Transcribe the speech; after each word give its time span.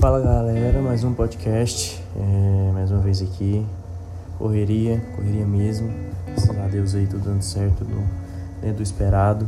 Fala 0.00 0.18
galera, 0.18 0.80
mais 0.80 1.04
um 1.04 1.12
podcast, 1.12 2.02
é, 2.16 2.72
mais 2.72 2.90
uma 2.90 3.00
vez 3.00 3.20
aqui, 3.20 3.66
correria, 4.38 4.98
correria 5.14 5.44
mesmo, 5.44 5.92
graças 6.26 6.58
a 6.58 6.68
Deus 6.68 6.94
aí 6.94 7.06
tudo 7.06 7.22
dando 7.22 7.42
certo, 7.42 7.84
tudo 7.84 8.02
dentro 8.62 8.78
do 8.78 8.82
esperado. 8.82 9.46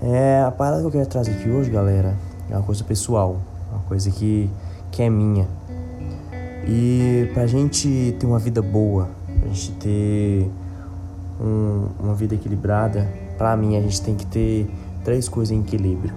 É, 0.00 0.44
a 0.46 0.52
parada 0.52 0.82
que 0.82 0.86
eu 0.86 0.92
quero 0.92 1.06
trazer 1.06 1.32
aqui 1.32 1.50
hoje, 1.50 1.70
galera, 1.70 2.14
é 2.48 2.54
uma 2.54 2.62
coisa 2.62 2.84
pessoal, 2.84 3.38
uma 3.72 3.82
coisa 3.88 4.08
que, 4.12 4.48
que 4.92 5.02
é 5.02 5.10
minha. 5.10 5.48
E 6.64 7.28
pra 7.34 7.48
gente 7.48 8.16
ter 8.16 8.26
uma 8.26 8.38
vida 8.38 8.62
boa, 8.62 9.08
pra 9.40 9.48
gente 9.48 9.72
ter 9.72 10.48
um, 11.40 11.88
uma 11.98 12.14
vida 12.14 12.36
equilibrada, 12.36 13.08
pra 13.36 13.56
mim 13.56 13.76
a 13.76 13.80
gente 13.80 14.00
tem 14.02 14.14
que 14.14 14.24
ter 14.24 14.70
três 15.02 15.28
coisas 15.28 15.50
em 15.50 15.62
equilíbrio: 15.62 16.14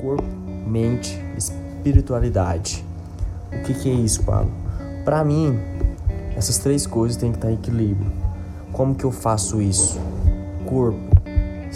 corpo, 0.00 0.24
mente, 0.66 1.22
espiritualidade. 1.88 2.84
O 3.52 3.62
que, 3.62 3.74
que 3.74 3.90
é 3.90 3.94
isso, 3.94 4.22
Paulo? 4.22 4.50
Para 5.04 5.24
mim, 5.24 5.58
essas 6.36 6.58
três 6.58 6.86
coisas 6.86 7.16
têm 7.16 7.30
que 7.30 7.38
estar 7.38 7.50
em 7.50 7.54
equilíbrio. 7.54 8.10
Como 8.72 8.94
que 8.94 9.04
eu 9.04 9.10
faço 9.10 9.60
isso? 9.60 9.98
Corpo, 10.66 10.98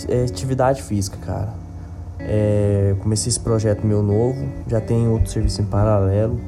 é 0.09 0.25
atividade 0.25 0.83
física, 0.83 1.17
cara. 1.25 1.49
É, 2.19 2.95
comecei 3.01 3.31
esse 3.31 3.41
projeto 3.41 3.85
meu 3.85 4.03
novo, 4.03 4.47
já 4.69 4.81
tenho 4.81 5.11
outro 5.11 5.31
serviço 5.31 5.61
em 5.61 5.65
paralelo, 5.65 6.39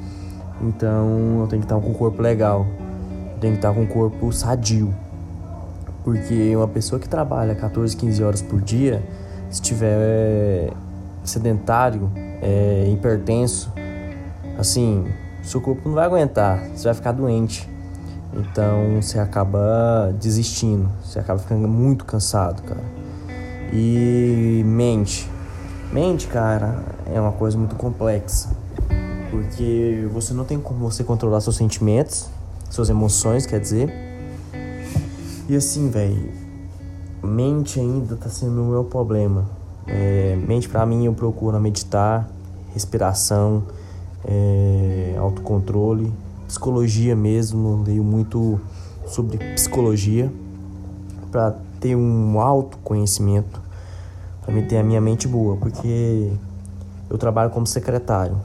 então 0.60 1.40
eu 1.40 1.46
tenho 1.48 1.62
que 1.62 1.66
estar 1.66 1.80
com 1.80 1.90
o 1.90 1.94
corpo 1.94 2.22
legal, 2.22 2.64
tenho 3.40 3.54
que 3.54 3.58
estar 3.58 3.72
com 3.72 3.82
o 3.82 3.86
corpo 3.86 4.32
sadio. 4.32 4.94
Porque 6.04 6.54
uma 6.54 6.68
pessoa 6.68 7.00
que 7.00 7.08
trabalha 7.08 7.54
14, 7.54 7.96
15 7.96 8.22
horas 8.22 8.42
por 8.42 8.60
dia, 8.60 9.02
se 9.50 9.60
tiver 9.60 10.70
sedentário, 11.24 12.10
é, 12.44 12.90
hipertenso, 12.92 13.72
assim, 14.58 15.06
seu 15.42 15.60
corpo 15.60 15.88
não 15.88 15.94
vai 15.94 16.04
aguentar, 16.04 16.68
você 16.68 16.84
vai 16.84 16.94
ficar 16.94 17.12
doente. 17.12 17.68
Então 18.34 19.00
você 19.00 19.18
acaba 19.18 20.12
desistindo, 20.20 20.90
você 21.02 21.18
acaba 21.18 21.38
ficando 21.38 21.66
muito 21.66 22.04
cansado, 22.04 22.62
cara. 22.62 22.82
E 23.72 24.62
mente. 24.66 25.30
Mente, 25.92 26.26
cara, 26.26 26.82
é 27.12 27.20
uma 27.20 27.32
coisa 27.32 27.56
muito 27.56 27.76
complexa. 27.76 28.50
Porque 29.30 30.06
você 30.12 30.34
não 30.34 30.44
tem 30.44 30.60
como 30.60 30.90
você 30.90 31.02
controlar 31.02 31.40
seus 31.40 31.56
sentimentos, 31.56 32.28
suas 32.70 32.90
emoções, 32.90 33.46
quer 33.46 33.60
dizer. 33.60 33.92
E 35.48 35.56
assim, 35.56 35.88
velho, 35.90 36.32
mente 37.22 37.78
ainda 37.78 38.16
tá 38.16 38.28
sendo 38.28 38.62
o 38.62 38.66
meu 38.66 38.84
problema. 38.84 39.48
É, 39.86 40.36
mente 40.46 40.68
para 40.68 40.84
mim 40.86 41.04
eu 41.04 41.14
procuro 41.14 41.58
meditar, 41.60 42.28
respiração, 42.72 43.64
é, 44.24 45.14
autocontrole, 45.18 46.12
psicologia 46.46 47.14
mesmo, 47.14 47.82
leio 47.86 48.02
muito 48.02 48.60
sobre 49.06 49.38
psicologia 49.54 50.32
para 51.30 51.54
ter 51.80 51.96
um 51.96 52.40
autoconhecimento, 52.40 53.60
para 54.44 54.62
ter 54.62 54.78
a 54.78 54.82
minha 54.82 55.00
mente 55.00 55.28
boa, 55.28 55.56
porque 55.56 56.32
eu 57.10 57.18
trabalho 57.18 57.50
como 57.50 57.66
secretário. 57.66 58.36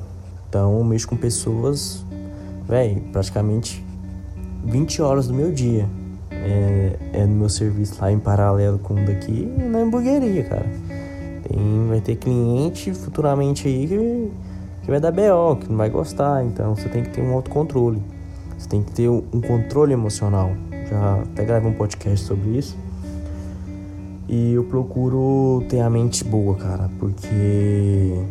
Então 0.50 0.78
eu 0.78 0.84
mexo 0.84 1.08
com 1.08 1.16
pessoas, 1.16 2.03
velho, 2.68 3.02
praticamente 3.12 3.86
20 4.66 5.02
horas 5.02 5.28
do 5.28 5.34
meu 5.34 5.52
dia. 5.52 5.88
É, 6.31 6.98
é 7.14 7.26
no 7.26 7.36
meu 7.36 7.50
serviço 7.50 7.98
lá 8.00 8.12
em 8.12 8.20
paralelo 8.20 8.80
com 8.80 8.94
o 8.94 9.06
daqui 9.06 9.46
na 9.58 9.80
hamburgueria, 9.80 10.44
cara. 10.44 10.66
Tem, 11.48 11.88
vai 11.88 12.02
ter 12.02 12.16
cliente 12.16 12.94
futuramente 12.94 13.68
aí 13.68 13.88
que, 13.88 14.32
que 14.84 14.92
vai 14.92 15.00
dar 15.00 15.12
BO, 15.12 15.58
que 15.58 15.70
não 15.70 15.78
vai 15.78 15.90
gostar. 15.90 16.44
Então 16.44 16.76
você 16.76 16.90
tem 16.90 17.04
que 17.04 17.09
ter 17.09 17.22
um 17.22 17.34
autocontrole. 17.34 18.02
Você 18.58 18.68
tem 18.68 18.84
que 18.84 18.92
ter 18.92 19.09
um, 19.09 19.42
controle 19.42 19.94
emocional. 19.94 20.52
Já 20.90 21.22
até 21.22 21.46
gravei 21.46 21.70
um 21.70 21.73
podcast 21.73 22.26
sobre 22.26 22.58
isso. 22.58 22.78
E 24.28 24.53
eu 24.53 24.63
procuro 24.63 25.63
ter 25.69 25.80
a 25.80 25.90
mente 25.90 26.24
boa, 26.24 26.56
cara, 26.56 26.90
porque 27.00 28.22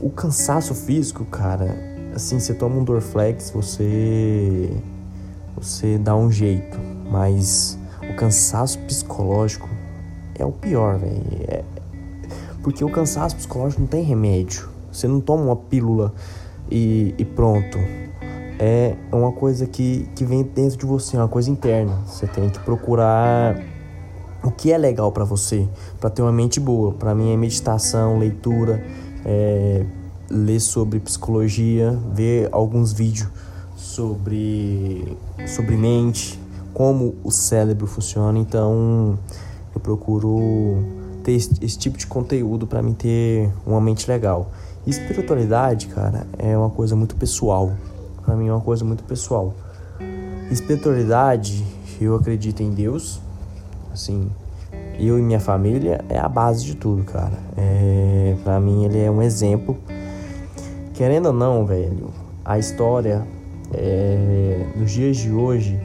o 0.00 0.10
cansaço 0.10 0.74
físico, 0.74 1.24
cara, 1.24 1.74
assim, 2.14 2.38
você 2.38 2.52
toma 2.52 2.76
um 2.76 2.84
Dorflex, 2.84 3.50
você 3.50 4.70
você 5.56 5.96
dá 5.96 6.14
um 6.14 6.30
jeito, 6.30 6.78
mas 7.10 7.78
o 8.10 8.14
cansaço 8.14 8.78
psicológico 8.80 9.68
é 10.38 10.44
o 10.44 10.52
pior, 10.52 10.98
velho. 10.98 11.22
É, 11.48 11.64
porque 12.66 12.84
o 12.84 12.90
cansaço 12.90 13.36
psicológico 13.36 13.82
não 13.82 13.86
tem 13.86 14.02
remédio. 14.02 14.68
Você 14.90 15.06
não 15.06 15.20
toma 15.20 15.44
uma 15.44 15.54
pílula 15.54 16.12
e, 16.68 17.14
e 17.16 17.24
pronto. 17.24 17.78
É 18.58 18.96
uma 19.12 19.30
coisa 19.30 19.68
que, 19.68 20.08
que 20.16 20.24
vem 20.24 20.42
dentro 20.42 20.76
de 20.76 20.84
você, 20.84 21.16
é 21.16 21.20
uma 21.20 21.28
coisa 21.28 21.48
interna. 21.48 21.96
Você 22.08 22.26
tem 22.26 22.50
que 22.50 22.58
procurar 22.58 23.56
o 24.42 24.50
que 24.50 24.72
é 24.72 24.78
legal 24.78 25.12
para 25.12 25.22
você, 25.22 25.68
para 26.00 26.10
ter 26.10 26.22
uma 26.22 26.32
mente 26.32 26.58
boa. 26.58 26.92
Para 26.92 27.14
mim 27.14 27.32
é 27.32 27.36
meditação, 27.36 28.18
leitura, 28.18 28.84
é, 29.24 29.86
ler 30.28 30.58
sobre 30.58 30.98
psicologia, 30.98 31.96
ver 32.12 32.48
alguns 32.50 32.92
vídeos 32.92 33.28
sobre, 33.76 35.16
sobre 35.46 35.76
mente, 35.76 36.36
como 36.74 37.14
o 37.22 37.30
cérebro 37.30 37.86
funciona. 37.86 38.36
Então 38.40 39.16
eu 39.72 39.80
procuro 39.80 41.05
ter 41.26 41.32
esse, 41.32 41.76
tipo 41.76 41.98
de 41.98 42.06
conteúdo 42.06 42.68
para 42.68 42.80
mim 42.80 42.94
ter 42.94 43.50
uma 43.66 43.80
mente 43.80 44.08
legal. 44.08 44.52
E 44.86 44.90
espiritualidade, 44.90 45.88
cara, 45.88 46.24
é 46.38 46.56
uma 46.56 46.70
coisa 46.70 46.94
muito 46.94 47.16
pessoal. 47.16 47.72
Para 48.24 48.36
mim 48.36 48.46
é 48.46 48.52
uma 48.52 48.60
coisa 48.60 48.84
muito 48.84 49.02
pessoal. 49.02 49.52
Espiritualidade, 50.52 51.66
eu 52.00 52.14
acredito 52.14 52.62
em 52.62 52.70
Deus. 52.70 53.20
Assim, 53.92 54.30
eu 55.00 55.18
e 55.18 55.22
minha 55.22 55.40
família 55.40 56.04
é 56.08 56.16
a 56.16 56.28
base 56.28 56.64
de 56.64 56.76
tudo, 56.76 57.02
cara. 57.02 57.36
É, 57.56 58.36
para 58.44 58.60
mim 58.60 58.84
ele 58.84 59.00
é 59.00 59.10
um 59.10 59.20
exemplo. 59.20 59.76
Querendo 60.94 61.26
ou 61.26 61.32
não, 61.32 61.66
velho, 61.66 62.10
a 62.44 62.56
história 62.56 63.26
é, 63.74 64.64
nos 64.76 64.92
dias 64.92 65.16
de 65.16 65.32
hoje, 65.32 65.76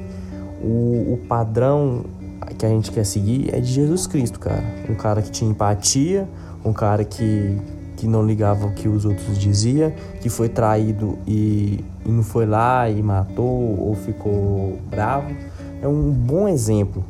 o, 0.63 1.13
o 1.13 1.19
padrão 1.27 2.05
que 2.53 2.65
a 2.65 2.69
gente 2.69 2.91
quer 2.91 3.05
seguir 3.05 3.53
é 3.53 3.59
de 3.59 3.71
Jesus 3.71 4.07
Cristo, 4.07 4.39
cara. 4.39 4.63
Um 4.89 4.95
cara 4.95 5.21
que 5.21 5.31
tinha 5.31 5.49
empatia, 5.49 6.27
um 6.63 6.73
cara 6.73 7.03
que, 7.03 7.57
que 7.97 8.07
não 8.07 8.25
ligava 8.25 8.67
o 8.67 8.71
que 8.71 8.87
os 8.87 9.05
outros 9.05 9.37
diziam, 9.37 9.91
que 10.21 10.29
foi 10.29 10.49
traído 10.49 11.17
e, 11.27 11.83
e 12.05 12.09
não 12.09 12.23
foi 12.23 12.45
lá 12.45 12.89
e 12.89 13.01
matou 13.01 13.79
ou 13.79 13.95
ficou 13.95 14.79
bravo. 14.89 15.35
É 15.81 15.87
um 15.87 16.11
bom 16.11 16.47
exemplo. 16.47 17.03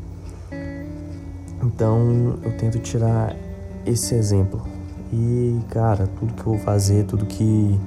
Então 1.63 2.39
eu 2.43 2.51
tento 2.57 2.79
tirar 2.79 3.35
esse 3.85 4.15
exemplo. 4.15 4.61
E, 5.13 5.59
cara, 5.69 6.07
tudo 6.19 6.33
que 6.33 6.39
eu 6.39 6.53
vou 6.53 6.59
fazer, 6.59 7.03
tudo 7.03 7.25
que, 7.25 7.77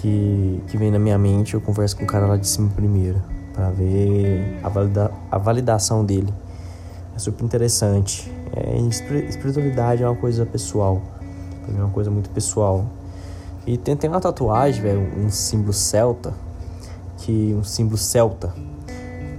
que, 0.00 0.60
que 0.68 0.76
vem 0.76 0.90
na 0.90 0.98
minha 0.98 1.16
mente, 1.16 1.54
eu 1.54 1.60
converso 1.60 1.96
com 1.96 2.04
o 2.04 2.06
cara 2.06 2.26
lá 2.26 2.36
de 2.36 2.46
cima 2.46 2.70
primeiro, 2.76 3.22
para 3.54 3.70
ver 3.70 4.60
a, 4.62 4.68
valida, 4.68 5.10
a 5.30 5.38
validação 5.38 6.04
dele. 6.04 6.32
É 7.16 7.18
super 7.18 7.44
interessante. 7.44 8.30
É, 8.54 8.76
espiritualidade 9.26 10.02
é 10.02 10.06
uma 10.06 10.14
coisa 10.14 10.44
pessoal. 10.44 11.00
Pra 11.62 11.72
mim 11.72 11.80
é 11.80 11.82
uma 11.82 11.92
coisa 11.92 12.10
muito 12.10 12.28
pessoal. 12.28 12.84
E 13.66 13.78
tem, 13.78 13.96
tem 13.96 14.10
uma 14.10 14.20
tatuagem, 14.20 14.82
velho, 14.82 15.00
um 15.18 15.30
símbolo 15.30 15.72
celta, 15.72 16.34
que 17.16 17.56
um 17.58 17.64
símbolo 17.64 17.96
celta 17.96 18.52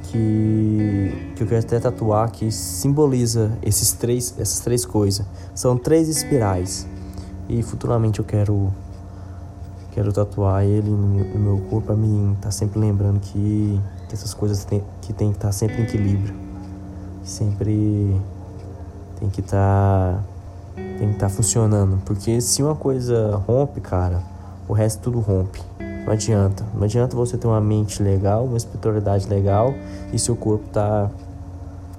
que, 0.05 1.33
que 1.35 1.43
eu 1.43 1.47
quero 1.47 1.59
até 1.59 1.79
tatuar 1.79 2.31
que 2.31 2.51
simboliza 2.51 3.51
esses 3.61 3.91
três, 3.91 4.33
essas 4.39 4.59
três 4.59 4.83
coisas. 4.83 5.23
São 5.53 5.77
três 5.77 6.09
espirais. 6.09 6.87
E 7.47 7.61
futuramente 7.61 8.19
eu 8.19 8.25
quero 8.25 8.73
quero 9.91 10.11
tatuar 10.11 10.63
ele 10.63 10.89
no, 10.89 11.39
meu 11.39 11.57
corpo 11.69 11.87
para 11.87 11.95
mim 11.95 12.37
tá 12.39 12.51
sempre 12.51 12.79
lembrando 12.79 13.19
que, 13.19 13.81
que 14.07 14.13
essas 14.13 14.31
coisas 14.31 14.63
tem, 14.63 14.83
que 15.01 15.11
tem 15.11 15.31
que 15.31 15.37
estar 15.37 15.47
tá 15.47 15.51
sempre 15.51 15.81
em 15.81 15.85
equilíbrio 15.85 16.46
sempre 17.27 18.19
tem 19.19 19.29
que 19.29 19.41
estar 19.41 20.15
tá, 20.15 20.23
tem 20.75 21.09
que 21.09 21.13
estar 21.15 21.27
tá 21.27 21.29
funcionando, 21.29 22.01
porque 22.05 22.39
se 22.39 22.63
uma 22.63 22.75
coisa 22.75 23.35
rompe, 23.45 23.81
cara, 23.81 24.21
o 24.67 24.73
resto 24.73 25.01
tudo 25.01 25.19
rompe. 25.19 25.61
Não 26.05 26.13
adianta. 26.13 26.63
Não 26.73 26.83
adianta 26.83 27.15
você 27.17 27.37
ter 27.37 27.47
uma 27.47 27.59
mente 27.59 28.01
legal, 28.01 28.45
uma 28.45 28.55
espiritualidade 28.55 29.27
legal 29.27 29.73
e 30.13 30.17
seu 30.17 30.37
corpo 30.37 30.65
tá 30.69 31.11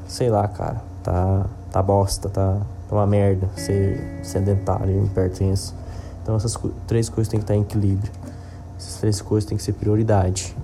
sei 0.06 0.30
lá, 0.30 0.48
cara, 0.48 0.82
tá 1.02 1.44
tá 1.70 1.82
bosta, 1.82 2.30
tá, 2.30 2.58
tá 2.88 2.96
uma 2.96 3.06
merda, 3.06 3.50
ser 3.54 4.20
sedentário, 4.22 5.04
hipertenso. 5.04 5.74
Então 6.22 6.36
essas 6.36 6.56
três 6.86 7.10
coisas 7.10 7.30
têm 7.30 7.38
que 7.38 7.44
estar 7.44 7.54
tá 7.54 7.58
em 7.58 7.62
equilíbrio. 7.62 8.10
Essas 8.78 9.00
três 9.00 9.20
coisas 9.20 9.46
têm 9.46 9.58
que 9.58 9.62
ser 9.62 9.74
prioridade. 9.74 10.56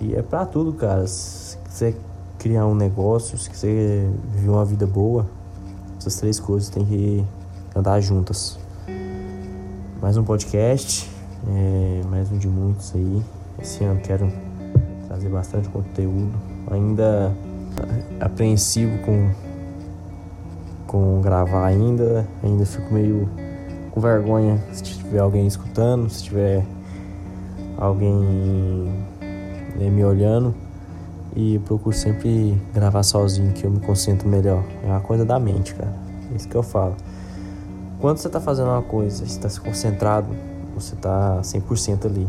E 0.00 0.14
é 0.14 0.22
pra 0.22 0.44
tudo, 0.44 0.74
cara. 0.74 1.06
Se 1.06 1.56
quiser 1.58 1.94
criar 2.38 2.66
um 2.66 2.74
negócio, 2.74 3.36
se 3.36 3.50
quiser 3.50 4.08
viver 4.32 4.48
uma 4.48 4.64
vida 4.64 4.86
boa, 4.86 5.26
essas 5.98 6.16
três 6.16 6.38
coisas 6.38 6.68
têm 6.68 6.84
que 6.84 7.24
andar 7.74 8.00
juntas. 8.00 8.58
Mais 10.00 10.16
um 10.16 10.22
podcast. 10.22 11.10
É 11.48 12.02
mais 12.08 12.30
um 12.30 12.38
de 12.38 12.46
muitos 12.46 12.94
aí. 12.94 13.22
Esse 13.60 13.82
ano 13.82 14.00
quero 14.00 14.32
trazer 15.08 15.28
bastante 15.28 15.68
conteúdo. 15.68 16.32
Ainda 16.70 17.34
apreensivo 18.20 18.96
com, 18.98 19.30
com 20.86 21.20
gravar 21.20 21.66
ainda. 21.66 22.26
Ainda 22.44 22.64
fico 22.64 22.94
meio 22.94 23.28
com 23.90 24.00
vergonha 24.00 24.62
se 24.72 24.84
tiver 24.84 25.18
alguém 25.18 25.46
escutando, 25.46 26.08
se 26.08 26.22
tiver 26.24 26.64
alguém 27.76 28.14
né, 29.76 29.90
me 29.90 30.04
olhando. 30.04 30.54
E 31.36 31.58
procuro 31.60 31.94
sempre 31.94 32.60
gravar 32.74 33.02
sozinho, 33.02 33.52
que 33.52 33.64
eu 33.64 33.70
me 33.70 33.80
concentro 33.80 34.28
melhor. 34.28 34.64
É 34.82 34.86
uma 34.86 35.00
coisa 35.00 35.24
da 35.24 35.38
mente, 35.38 35.74
cara. 35.74 35.92
É 36.32 36.36
isso 36.36 36.48
que 36.48 36.54
eu 36.54 36.62
falo. 36.62 36.96
Quando 38.00 38.18
você 38.18 38.28
tá 38.28 38.40
fazendo 38.40 38.68
uma 38.68 38.82
coisa, 38.82 39.26
você 39.26 39.40
tá 39.40 39.48
se 39.48 39.60
concentrado, 39.60 40.28
você 40.74 40.94
tá 40.96 41.40
100% 41.42 42.06
ali. 42.06 42.28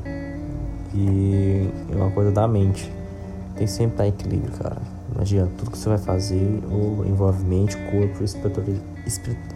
E 0.93 1.69
é 1.91 1.95
uma 1.95 2.11
coisa 2.11 2.31
da 2.31 2.47
mente. 2.47 2.91
Tem 3.55 3.67
sempre 3.67 3.91
estar 3.91 4.03
tá 4.03 4.07
em 4.07 4.09
equilíbrio, 4.09 4.51
cara. 4.53 4.81
Não 5.13 5.21
adianta. 5.21 5.51
Tudo 5.57 5.71
que 5.71 5.77
você 5.77 5.89
vai 5.89 5.97
fazer 5.97 6.63
ou 6.71 7.05
envolve 7.05 7.43
mente, 7.43 7.77
corpo, 7.91 8.23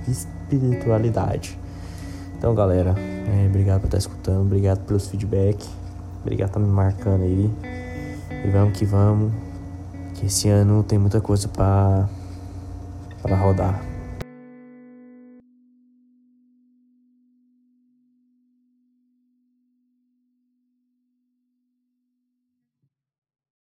espiritualidade. 0.08 1.58
Então, 2.38 2.54
galera, 2.54 2.94
é, 2.98 3.48
obrigado 3.48 3.82
por 3.82 3.88
estar 3.88 3.98
escutando, 3.98 4.42
obrigado 4.42 4.86
pelos 4.86 5.08
feedback, 5.08 5.66
obrigado 6.22 6.52
por 6.52 6.60
estar 6.60 6.68
me 6.68 6.76
marcando 6.76 7.24
aí. 7.24 7.50
E 8.44 8.50
vamos 8.50 8.78
que 8.78 8.86
vamos, 8.86 9.32
que 10.16 10.26
esse 10.26 10.50
ano 10.50 10.84
tem 10.84 11.00
muita 11.00 11.22
coisa 11.22 11.48
para 11.48 12.08
rodar. 13.36 13.93